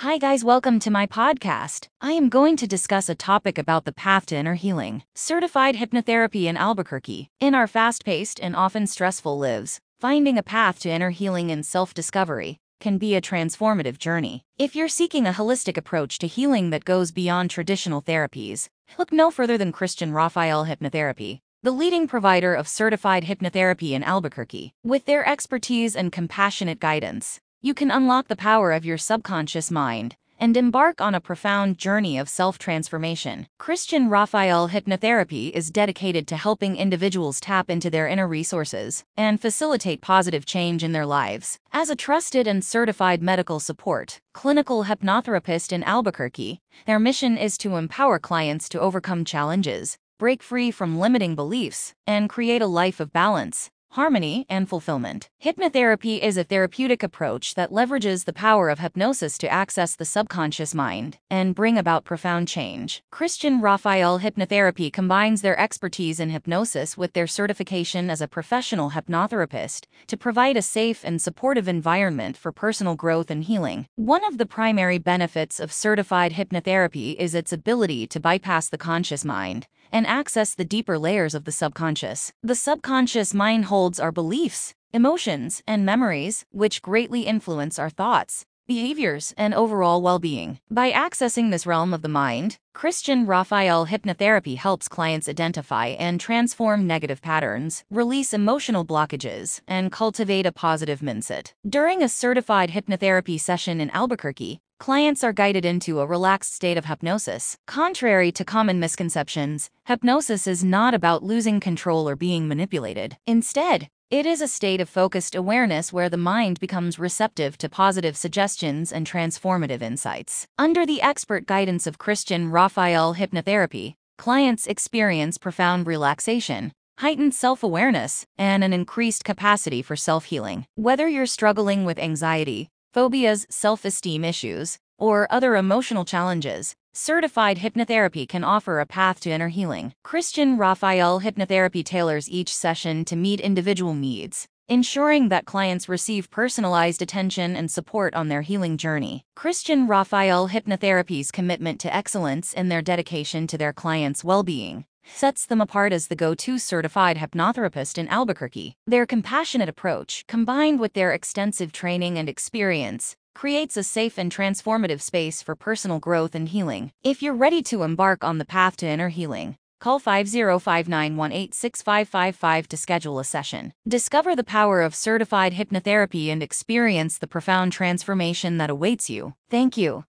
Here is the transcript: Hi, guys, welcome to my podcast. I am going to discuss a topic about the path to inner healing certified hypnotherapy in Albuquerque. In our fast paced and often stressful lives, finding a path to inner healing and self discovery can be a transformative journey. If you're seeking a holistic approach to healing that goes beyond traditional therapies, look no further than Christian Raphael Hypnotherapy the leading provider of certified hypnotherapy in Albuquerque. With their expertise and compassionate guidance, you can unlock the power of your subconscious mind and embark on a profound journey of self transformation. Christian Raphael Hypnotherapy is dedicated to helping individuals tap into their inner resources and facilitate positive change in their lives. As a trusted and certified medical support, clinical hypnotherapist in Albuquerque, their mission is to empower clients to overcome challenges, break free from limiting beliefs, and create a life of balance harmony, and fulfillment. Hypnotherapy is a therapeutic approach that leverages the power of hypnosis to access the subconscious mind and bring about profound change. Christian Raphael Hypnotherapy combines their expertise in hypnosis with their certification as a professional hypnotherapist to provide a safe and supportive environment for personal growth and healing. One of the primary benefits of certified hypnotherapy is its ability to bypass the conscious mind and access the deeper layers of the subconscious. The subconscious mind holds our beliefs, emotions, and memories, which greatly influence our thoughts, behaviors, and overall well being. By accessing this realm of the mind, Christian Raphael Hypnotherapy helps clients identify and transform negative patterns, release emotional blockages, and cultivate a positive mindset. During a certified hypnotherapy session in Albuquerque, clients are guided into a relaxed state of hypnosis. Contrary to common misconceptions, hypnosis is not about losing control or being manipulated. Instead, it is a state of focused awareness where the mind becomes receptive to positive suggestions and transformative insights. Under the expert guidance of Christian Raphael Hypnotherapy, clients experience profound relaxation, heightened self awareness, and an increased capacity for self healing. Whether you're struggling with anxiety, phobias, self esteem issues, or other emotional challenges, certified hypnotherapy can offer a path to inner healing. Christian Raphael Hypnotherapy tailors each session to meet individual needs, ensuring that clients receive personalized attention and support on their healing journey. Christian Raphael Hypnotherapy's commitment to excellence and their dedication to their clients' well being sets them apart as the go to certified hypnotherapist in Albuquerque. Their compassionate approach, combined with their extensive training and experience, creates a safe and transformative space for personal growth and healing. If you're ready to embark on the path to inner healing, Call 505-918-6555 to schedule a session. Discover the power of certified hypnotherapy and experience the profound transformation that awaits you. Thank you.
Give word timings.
Hi, 0.00 0.18
guys, 0.18 0.44
welcome 0.44 0.78
to 0.80 0.90
my 0.90 1.06
podcast. 1.06 1.88
I 2.02 2.12
am 2.12 2.28
going 2.28 2.58
to 2.58 2.66
discuss 2.66 3.08
a 3.08 3.14
topic 3.14 3.56
about 3.56 3.86
the 3.86 3.94
path 3.94 4.26
to 4.26 4.36
inner 4.36 4.52
healing 4.52 5.04
certified 5.14 5.76
hypnotherapy 5.76 6.44
in 6.44 6.58
Albuquerque. 6.58 7.30
In 7.40 7.54
our 7.54 7.66
fast 7.66 8.04
paced 8.04 8.38
and 8.38 8.54
often 8.54 8.86
stressful 8.86 9.38
lives, 9.38 9.80
finding 9.98 10.36
a 10.36 10.42
path 10.42 10.80
to 10.80 10.90
inner 10.90 11.08
healing 11.08 11.50
and 11.50 11.64
self 11.64 11.94
discovery 11.94 12.58
can 12.78 12.98
be 12.98 13.14
a 13.14 13.22
transformative 13.22 13.96
journey. 13.96 14.42
If 14.58 14.76
you're 14.76 14.86
seeking 14.88 15.26
a 15.26 15.32
holistic 15.32 15.78
approach 15.78 16.18
to 16.18 16.26
healing 16.26 16.68
that 16.70 16.84
goes 16.84 17.10
beyond 17.10 17.50
traditional 17.50 18.02
therapies, 18.02 18.68
look 18.98 19.12
no 19.12 19.30
further 19.30 19.56
than 19.56 19.72
Christian 19.72 20.12
Raphael 20.12 20.66
Hypnotherapy 20.66 21.40
the 21.62 21.72
leading 21.72 22.06
provider 22.06 22.54
of 22.54 22.68
certified 22.68 23.24
hypnotherapy 23.24 23.90
in 23.90 24.04
Albuquerque. 24.04 24.72
With 24.84 25.06
their 25.06 25.28
expertise 25.28 25.96
and 25.96 26.12
compassionate 26.12 26.78
guidance, 26.78 27.40
you 27.66 27.74
can 27.74 27.90
unlock 27.90 28.28
the 28.28 28.36
power 28.36 28.70
of 28.70 28.84
your 28.84 28.96
subconscious 28.96 29.72
mind 29.72 30.14
and 30.38 30.56
embark 30.56 31.00
on 31.00 31.14
a 31.14 31.20
profound 31.20 31.78
journey 31.78 32.16
of 32.16 32.28
self 32.28 32.58
transformation. 32.58 33.48
Christian 33.58 34.08
Raphael 34.08 34.68
Hypnotherapy 34.68 35.50
is 35.50 35.70
dedicated 35.70 36.28
to 36.28 36.36
helping 36.36 36.76
individuals 36.76 37.40
tap 37.40 37.68
into 37.68 37.90
their 37.90 38.06
inner 38.06 38.28
resources 38.28 39.02
and 39.16 39.40
facilitate 39.40 40.00
positive 40.00 40.46
change 40.46 40.84
in 40.84 40.92
their 40.92 41.06
lives. 41.06 41.58
As 41.72 41.90
a 41.90 41.96
trusted 41.96 42.46
and 42.46 42.64
certified 42.64 43.20
medical 43.20 43.58
support, 43.58 44.20
clinical 44.32 44.84
hypnotherapist 44.84 45.72
in 45.72 45.82
Albuquerque, 45.82 46.60
their 46.86 47.00
mission 47.00 47.36
is 47.36 47.58
to 47.58 47.76
empower 47.76 48.18
clients 48.18 48.68
to 48.68 48.80
overcome 48.80 49.24
challenges, 49.24 49.96
break 50.18 50.42
free 50.42 50.70
from 50.70 51.00
limiting 51.00 51.34
beliefs, 51.34 51.94
and 52.06 52.30
create 52.30 52.62
a 52.62 52.66
life 52.66 53.00
of 53.00 53.12
balance 53.12 53.70
harmony, 53.90 54.44
and 54.48 54.68
fulfillment. 54.68 55.28
Hypnotherapy 55.42 56.22
is 56.22 56.36
a 56.36 56.44
therapeutic 56.44 57.02
approach 57.02 57.54
that 57.54 57.70
leverages 57.70 58.24
the 58.24 58.32
power 58.32 58.68
of 58.68 58.78
hypnosis 58.78 59.38
to 59.38 59.48
access 59.48 59.96
the 59.96 60.04
subconscious 60.04 60.74
mind 60.74 61.18
and 61.30 61.54
bring 61.54 61.78
about 61.78 62.04
profound 62.04 62.48
change. 62.48 63.02
Christian 63.10 63.60
Raphael 63.60 64.20
Hypnotherapy 64.20 64.92
combines 64.92 65.42
their 65.42 65.58
expertise 65.58 66.20
in 66.20 66.30
hypnosis 66.30 66.96
with 66.96 67.12
their 67.12 67.26
certification 67.26 68.10
as 68.10 68.20
a 68.20 68.28
professional 68.28 68.90
hypnotherapist 68.90 69.86
to 70.08 70.16
provide 70.16 70.56
a 70.56 70.62
safe 70.62 71.04
and 71.04 71.22
supportive 71.22 71.68
environment 71.68 72.36
for 72.36 72.52
personal 72.52 72.96
growth 72.96 73.30
and 73.30 73.44
healing. 73.44 73.86
One 73.96 74.24
of 74.24 74.38
the 74.38 74.46
primary 74.46 74.98
benefits 74.98 75.60
of 75.60 75.72
certified 75.72 76.32
hypnotherapy 76.32 77.14
is 77.16 77.34
its 77.34 77.52
ability 77.52 78.06
to 78.08 78.20
bypass 78.20 78.68
the 78.68 78.78
conscious 78.78 79.24
mind 79.24 79.66
and 79.92 80.06
access 80.06 80.54
the 80.54 80.64
deeper 80.64 80.98
layers 80.98 81.34
of 81.34 81.44
the 81.44 81.52
subconscious. 81.52 82.32
The 82.42 82.54
subconscious 82.54 83.32
mind 83.32 83.66
holds 83.66 83.85
our 84.00 84.10
beliefs, 84.10 84.74
emotions, 84.92 85.62
and 85.66 85.86
memories, 85.86 86.44
which 86.50 86.82
greatly 86.82 87.22
influence 87.22 87.78
our 87.78 87.90
thoughts, 87.90 88.44
behaviors, 88.66 89.32
and 89.36 89.54
overall 89.54 90.02
well 90.02 90.18
being. 90.18 90.58
By 90.70 90.90
accessing 90.90 91.50
this 91.50 91.66
realm 91.66 91.94
of 91.94 92.02
the 92.02 92.08
mind, 92.08 92.58
Christian 92.74 93.24
Raphael 93.24 93.86
Hypnotherapy 93.86 94.56
helps 94.56 94.88
clients 94.88 95.28
identify 95.28 95.86
and 95.86 96.20
transform 96.20 96.86
negative 96.86 97.22
patterns, 97.22 97.84
release 97.90 98.34
emotional 98.34 98.84
blockages, 98.84 99.60
and 99.68 99.92
cultivate 99.92 100.46
a 100.46 100.52
positive 100.52 101.00
mindset. 101.00 101.52
During 101.66 102.02
a 102.02 102.08
certified 102.08 102.70
hypnotherapy 102.70 103.40
session 103.40 103.80
in 103.80 103.90
Albuquerque, 103.90 104.60
clients 104.78 105.24
are 105.24 105.32
guided 105.32 105.64
into 105.64 106.00
a 106.00 106.06
relaxed 106.06 106.54
state 106.54 106.76
of 106.76 106.84
hypnosis. 106.84 107.56
Contrary 107.66 108.30
to 108.32 108.44
common 108.44 108.78
misconceptions, 108.78 109.70
hypnosis 109.86 110.46
is 110.46 110.62
not 110.62 110.94
about 110.94 111.22
losing 111.22 111.60
control 111.60 112.08
or 112.08 112.16
being 112.16 112.46
manipulated. 112.48 113.16
Instead, 113.26 113.88
it 114.10 114.24
is 114.24 114.40
a 114.40 114.46
state 114.46 114.80
of 114.80 114.88
focused 114.88 115.34
awareness 115.34 115.92
where 115.92 116.08
the 116.08 116.16
mind 116.16 116.60
becomes 116.60 116.98
receptive 116.98 117.58
to 117.58 117.68
positive 117.68 118.16
suggestions 118.16 118.92
and 118.92 119.04
transformative 119.04 119.82
insights. 119.82 120.46
Under 120.58 120.86
the 120.86 121.02
expert 121.02 121.44
guidance 121.44 121.88
of 121.88 121.98
Christian 121.98 122.50
Raphael 122.52 123.16
Hypnotherapy, 123.16 123.94
clients 124.16 124.68
experience 124.68 125.38
profound 125.38 125.88
relaxation, 125.88 126.70
heightened 126.98 127.34
self 127.34 127.64
awareness, 127.64 128.26
and 128.38 128.62
an 128.62 128.72
increased 128.72 129.24
capacity 129.24 129.82
for 129.82 129.96
self 129.96 130.26
healing. 130.26 130.66
Whether 130.76 131.08
you're 131.08 131.26
struggling 131.26 131.84
with 131.84 131.98
anxiety, 131.98 132.68
phobias, 132.96 133.46
self 133.50 133.84
esteem 133.84 134.24
issues, 134.24 134.78
or 134.98 135.26
other 135.30 135.54
emotional 135.54 136.06
challenges, 136.06 136.74
certified 136.94 137.58
hypnotherapy 137.58 138.26
can 138.26 138.42
offer 138.42 138.80
a 138.80 138.86
path 138.86 139.20
to 139.20 139.30
inner 139.30 139.48
healing. 139.48 139.92
Christian 140.02 140.56
Raphael 140.56 141.20
Hypnotherapy 141.20 141.84
tailors 141.84 142.30
each 142.30 142.54
session 142.56 143.04
to 143.04 143.14
meet 143.14 143.38
individual 143.38 143.92
needs, 143.92 144.48
ensuring 144.66 145.28
that 145.28 145.44
clients 145.44 145.90
receive 145.90 146.30
personalized 146.30 147.02
attention 147.02 147.54
and 147.54 147.70
support 147.70 148.14
on 148.14 148.28
their 148.28 148.40
healing 148.40 148.78
journey. 148.78 149.26
Christian 149.34 149.86
Raphael 149.86 150.48
Hypnotherapy's 150.48 151.30
commitment 151.30 151.78
to 151.80 151.94
excellence 151.94 152.54
and 152.54 152.72
their 152.72 152.80
dedication 152.80 153.46
to 153.48 153.58
their 153.58 153.74
clients' 153.74 154.24
well 154.24 154.42
being 154.42 154.86
sets 155.06 155.46
them 155.46 155.60
apart 155.60 155.92
as 155.92 156.08
the 156.08 156.16
go 156.16 156.34
to 156.34 156.58
certified 156.58 157.16
hypnotherapist 157.16 157.98
in 157.98 158.08
Albuquerque. 158.08 158.76
Their 158.86 159.06
compassionate 159.06 159.68
approach, 159.68 160.24
combined 160.26 160.80
with 160.80 160.94
their 160.94 161.12
extensive 161.12 161.72
training 161.72 162.18
and 162.18 162.28
experience, 162.28 163.16
creates 163.34 163.76
a 163.76 163.82
safe 163.82 164.18
and 164.18 164.32
transformative 164.32 165.00
space 165.00 165.42
for 165.42 165.54
personal 165.54 165.98
growth 165.98 166.34
and 166.34 166.48
healing. 166.48 166.92
If 167.02 167.22
you're 167.22 167.34
ready 167.34 167.62
to 167.64 167.82
embark 167.82 168.24
on 168.24 168.38
the 168.38 168.44
path 168.44 168.76
to 168.78 168.86
inner 168.86 169.08
healing, 169.08 169.56
Call 169.78 170.00
505-918-6555 170.00 172.66
to 172.66 172.76
schedule 172.76 173.18
a 173.18 173.24
session. 173.24 173.72
Discover 173.86 174.34
the 174.34 174.42
power 174.42 174.80
of 174.80 174.94
certified 174.94 175.52
hypnotherapy 175.52 176.28
and 176.28 176.42
experience 176.42 177.18
the 177.18 177.26
profound 177.26 177.72
transformation 177.72 178.56
that 178.58 178.70
awaits 178.70 179.10
you. 179.10 179.34
Thank 179.50 179.76
you. 179.76 180.04